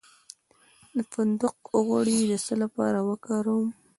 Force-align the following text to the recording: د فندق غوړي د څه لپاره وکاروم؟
د 0.95 0.97
فندق 1.11 1.57
غوړي 1.85 2.19
د 2.31 2.33
څه 2.45 2.53
لپاره 2.63 2.99
وکاروم؟ 3.09 3.67